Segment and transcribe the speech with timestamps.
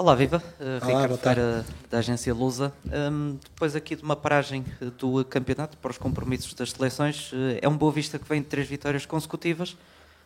[0.00, 0.42] Olá, Viva.
[0.58, 2.72] Uh, Olá, Ricardo Feira, da agência Lusa.
[2.86, 4.64] Um, depois aqui de uma paragem
[4.96, 8.66] do campeonato para os compromissos das seleções, é um Boa Vista que vem de três
[8.66, 9.76] vitórias consecutivas,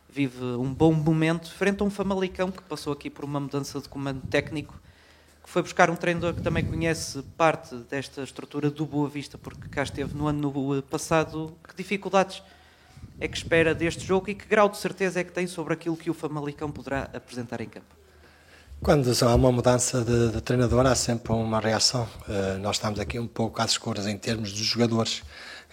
[0.09, 3.89] vive um bom momento, frente a um Famalicão que passou aqui por uma mudança de
[3.89, 4.81] comando técnico,
[5.43, 9.69] que foi buscar um treinador que também conhece parte desta estrutura do Boa Vista, porque
[9.69, 11.53] cá esteve no ano passado.
[11.67, 12.45] Que dificuldades
[13.19, 15.97] é que espera deste jogo e que grau de certeza é que tem sobre aquilo
[15.97, 18.04] que o Famalicão poderá apresentar em campo?
[18.85, 22.07] Quando há uma mudança de, de treinador, há sempre uma reação.
[22.29, 25.23] Uh, nós estamos aqui um pouco às escuras em termos dos jogadores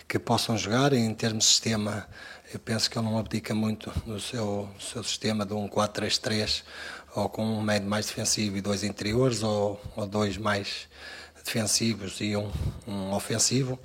[0.08, 2.08] que possam jogar, em termos de sistema,
[2.54, 6.64] eu penso que ele não abdica muito no seu, seu sistema de um 4-3-3,
[7.14, 10.88] ou com um médio mais defensivo e dois interiores, ou, ou dois mais
[11.44, 12.50] defensivos e um,
[12.88, 13.78] um ofensivo.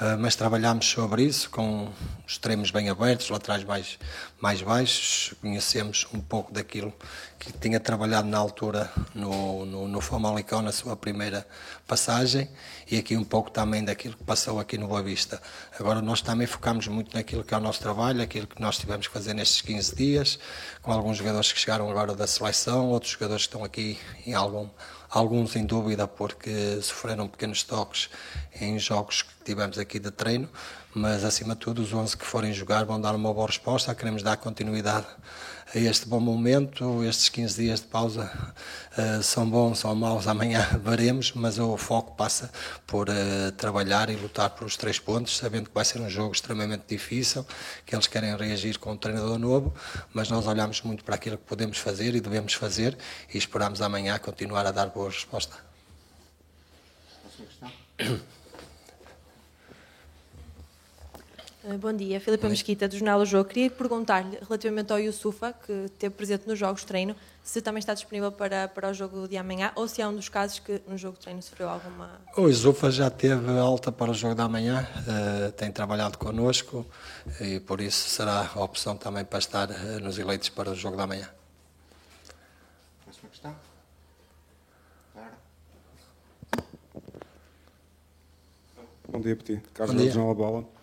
[0.00, 1.84] Ah, mas trabalhámos sobre isso com
[2.26, 3.98] os extremos bem abertos, laterais mais,
[4.40, 6.92] mais baixos, conhecemos um pouco daquilo
[7.38, 11.46] que tinha trabalhado na altura no, no, no Famalicão, na sua primeira
[11.86, 12.48] passagem,
[12.90, 15.42] e aqui um pouco também daquilo que passou aqui no Boa Vista.
[15.78, 19.08] Agora nós também focamos muito naquilo que é o nosso trabalho, aquilo que nós tivemos
[19.08, 20.38] que fazer nestes 15 dias,
[20.80, 24.68] com alguns jogadores que chegaram agora da seleção, outros jogadores que estão aqui em algum
[25.12, 28.08] alguns em dúvida porque sofreram pequenos toques
[28.58, 30.48] em jogos tivemos aqui de treino,
[30.94, 34.22] mas acima de tudo os 11 que forem jogar vão dar uma boa resposta, queremos
[34.22, 35.06] dar continuidade
[35.74, 37.02] a este bom momento.
[37.04, 38.30] Estes 15 dias de pausa
[38.96, 42.50] uh, são bons, são maus, amanhã veremos, mas o foco passa
[42.86, 46.32] por uh, trabalhar e lutar por os três pontos, sabendo que vai ser um jogo
[46.32, 47.46] extremamente difícil,
[47.86, 49.74] que eles querem reagir com um treinador novo,
[50.12, 52.96] mas nós olhamos muito para aquilo que podemos fazer e devemos fazer
[53.32, 55.56] e esperamos amanhã continuar a dar boa resposta.
[57.22, 57.72] Próxima questão.
[58.32, 58.42] Eh,
[61.78, 63.48] bom dia, Filipe Mesquita, do Jornal O Jogo.
[63.48, 67.94] Queria perguntar-lhe, relativamente ao Yusufa, que esteve presente nos jogos de treino, se também está
[67.94, 70.98] disponível para, para o jogo de amanhã ou se é um dos casos que no
[70.98, 72.20] jogo de treino sofreu alguma.
[72.36, 76.84] O Yusufa já teve alta para o jogo de amanhã, uh, tem trabalhado connosco
[77.40, 80.96] e por isso será a opção também para estar uh, nos eleitos para o jogo
[80.96, 81.28] de amanhã.
[83.04, 83.56] Próxima questão.
[89.08, 89.60] Bom dia, Petit.
[89.74, 90.81] Carlos Jornal Bola.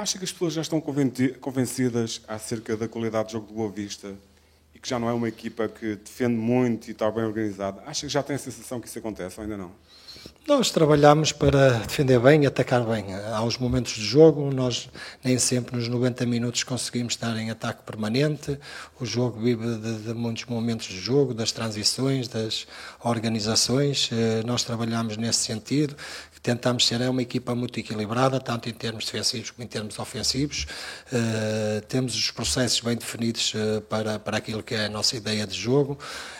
[0.00, 4.14] Acha que as pessoas já estão convencidas acerca da qualidade do jogo do Boa Vista
[4.74, 7.82] e que já não é uma equipa que defende muito e está bem organizada?
[7.84, 9.70] Acha que já tem a sensação que isso acontece ou ainda não?
[10.48, 13.14] Nós trabalhamos para defender bem e atacar bem.
[13.14, 14.88] Há os momentos de jogo, nós
[15.22, 18.58] nem sempre nos 90 minutos conseguimos estar em ataque permanente.
[18.98, 22.66] O jogo vive de, de muitos momentos de jogo, das transições, das
[23.04, 24.08] organizações.
[24.10, 25.94] Eh, nós trabalhamos nesse sentido
[26.42, 30.66] tentamos ser é uma equipa muito equilibrada, tanto em termos defensivos como em termos ofensivos.
[31.12, 35.46] Uh, temos os processos bem definidos uh, para, para aquilo que é a nossa ideia
[35.46, 35.98] de jogo.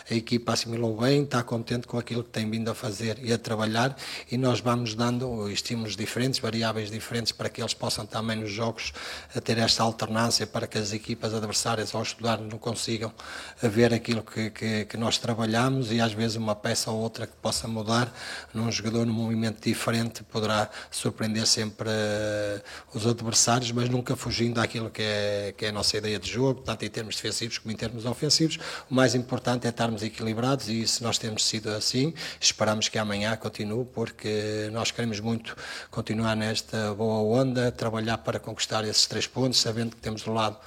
[0.09, 3.37] A equipa assimilou bem, está contente com aquilo que tem vindo a fazer e a
[3.37, 3.95] trabalhar
[4.29, 8.91] e nós vamos dando estímulos diferentes, variáveis diferentes para que eles possam também nos jogos
[9.35, 13.13] eh, ter esta alternância para que as equipas adversárias ao estudar não consigam
[13.61, 17.33] ver aquilo que, que, que nós trabalhamos e às vezes uma peça ou outra que
[17.41, 18.13] possa mudar
[18.53, 22.61] num jogador num movimento diferente frente poderá surpreender sempre uh,
[22.93, 26.61] os adversários, mas nunca fugindo daquilo que é, que é a nossa ideia de jogo,
[26.61, 28.57] tanto em termos defensivos como em termos ofensivos.
[28.89, 33.35] O mais importante é estarmos equilibrados e se nós temos sido assim, esperamos que amanhã
[33.35, 35.57] continue, porque nós queremos muito
[35.89, 40.57] continuar nesta boa onda, trabalhar para conquistar esses três pontos, sabendo que temos do lado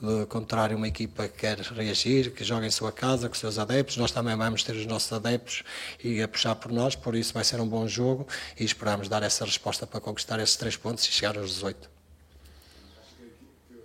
[0.00, 3.58] de contrário, uma equipa que quer reagir, que joga em sua casa, com os seus
[3.58, 3.98] adeptos.
[3.98, 5.62] Nós também vamos ter os nossos adeptos
[6.02, 8.26] e a puxar por nós, por isso vai ser um bom jogo
[8.58, 11.90] e esperamos dar essa resposta para conquistar esses três pontos e chegar aos 18.
[12.98, 13.76] Acho que, que,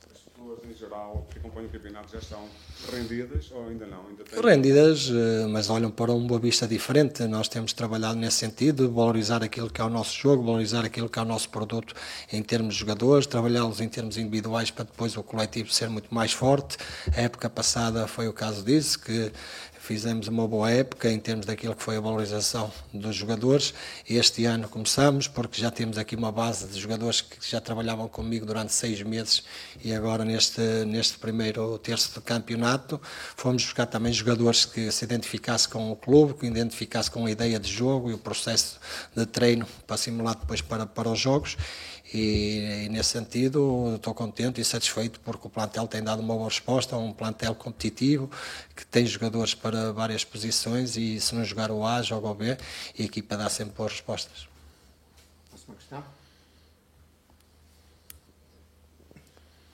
[0.00, 1.26] que as pessoas em geral
[1.56, 2.48] acompanham o campeonato já estão
[2.92, 4.06] rendidas ou ainda não?
[4.08, 4.42] Ainda tem...
[4.42, 7.24] Rendidas, eh, mas olham para um Boa Vista diferente.
[7.24, 11.18] Nós temos trabalhado nesse sentido, valorizar aquilo que é o nosso jogo, valorizar aquilo que
[11.18, 11.94] é o nosso produto
[12.32, 16.32] em termos de jogadores, trabalhá-los em termos individuais para depois o coletivo ser muito mais
[16.32, 16.76] forte.
[17.16, 19.32] A época passada foi o caso disso, que
[19.86, 23.72] fizemos uma boa época em termos daquilo que foi a valorização dos jogadores.
[24.10, 28.44] Este ano começamos, porque já temos aqui uma base de jogadores que já trabalhavam comigo
[28.44, 29.44] durante seis meses
[29.84, 33.00] e agora neste, neste primeiro terço de campeonato
[33.36, 37.60] fomos buscar também jogadores que se identificassem com o clube, que identificassem com a ideia
[37.60, 38.80] de jogo e o processo
[39.14, 41.56] de treino para simular depois para, para os jogos
[42.16, 46.48] e, e, nesse sentido estou contente e satisfeito porque o plantel tem dado uma boa
[46.48, 48.30] resposta, um plantel competitivo
[48.74, 52.56] que tem jogadores para várias posições e se não jogar o A, joga o B
[52.98, 54.48] e a equipa dá sempre boas respostas.
[55.50, 56.04] Próxima questão.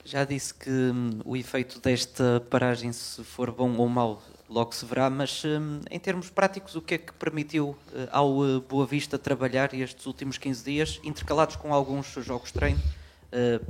[0.04, 4.22] Já disse que hum, o efeito desta paragem, se for bom ou mau,
[4.52, 8.44] logo se verá, mas hum, em termos práticos, o que é que permitiu eh, ao
[8.44, 12.81] eh, Boa Vista trabalhar estes últimos 15 dias, intercalados com alguns jogos de treino,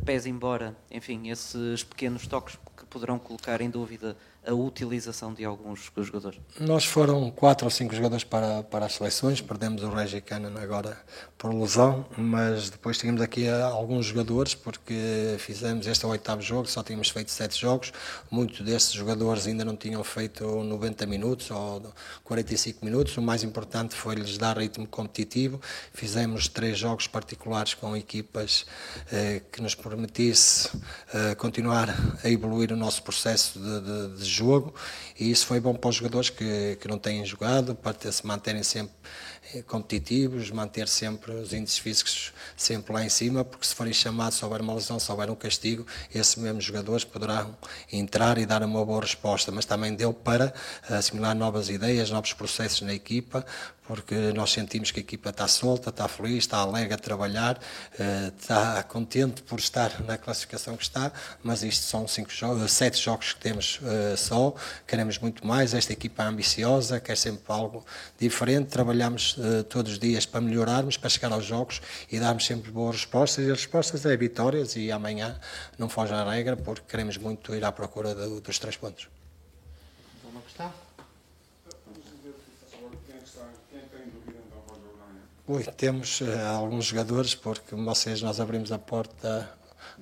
[0.05, 4.15] pés embora, enfim, esses pequenos toques que poderão colocar em dúvida
[4.47, 6.39] a utilização de alguns jogadores?
[6.61, 10.99] Nós foram quatro ou cinco jogadores para, para as seleções, perdemos o Regi Cannon agora
[11.39, 16.83] por lesão, mas depois tínhamos aqui alguns jogadores, porque fizemos este o oitavo jogo, só
[16.83, 17.93] tínhamos feito sete jogos,
[18.31, 21.93] muitos desses jogadores ainda não tinham feito 90 minutos ou
[22.25, 25.61] 45 minutos, o mais importante foi lhes dar ritmo competitivo,
[25.95, 28.67] fizemos três jogos particulares com equipas
[29.11, 30.71] eh, que nos permitisse
[31.15, 31.89] eh, continuar
[32.25, 34.75] a evoluir nosso processo de, de, de jogo
[35.19, 38.27] e isso foi bom para os jogadores que, que não têm jogado, para ter, se
[38.27, 38.95] manterem sempre
[39.67, 44.45] competitivos, manter sempre os índices físicos sempre lá em cima, porque se forem chamados, se
[44.45, 47.57] houver uma lesão, se houver um castigo, esses mesmos jogadores poderão
[47.93, 50.55] entrar e dar uma boa resposta, mas também deu para
[50.89, 53.45] assimilar novas ideias, novos processos na equipa,
[53.85, 57.61] porque nós sentimos que a equipa está solta, está feliz, está alegre a trabalhar,
[57.99, 61.13] eh, está contente por estar na classificação que está,
[61.43, 64.55] mas isto são cinco jogos, sete jogos que temos eh, só,
[64.87, 67.85] queremos muito mais, esta equipa é ambiciosa, quer sempre algo
[68.19, 72.71] diferente, trabalhamos eh, todos os dias para melhorarmos, para chegar aos jogos e darmos sempre
[72.71, 75.39] boas respostas, e as respostas é vitórias e amanhã
[75.77, 79.09] não foge à regra, porque queremos muito ir à procura dos três pontos.
[80.25, 80.73] Uma questão?
[85.49, 86.25] Ui, temos uh,
[86.57, 89.53] alguns jogadores, porque vocês, nós abrimos a porta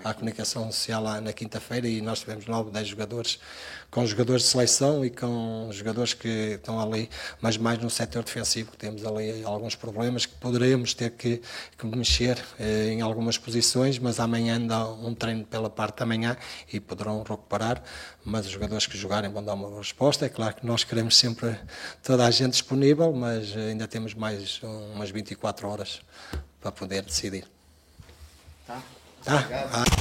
[0.03, 3.39] à comunicação social lá na quinta-feira e nós tivemos 9, 10 jogadores,
[3.91, 7.11] com jogadores de seleção e com jogadores que estão ali,
[7.41, 11.43] mas mais no setor defensivo, que temos ali alguns problemas que poderemos ter que,
[11.77, 16.37] que mexer eh, em algumas posições, mas amanhã anda um treino pela parte da manhã
[16.73, 17.83] e poderão recuperar,
[18.25, 20.27] mas os jogadores que jogarem vão dar uma resposta.
[20.27, 21.59] É claro que nós queremos sempre
[22.03, 26.01] toda a gente disponível, mas ainda temos mais umas 24 horas
[26.61, 27.45] para poder decidir.
[28.67, 28.83] Tá?
[29.25, 29.45] Tá?
[29.73, 30.00] Ah.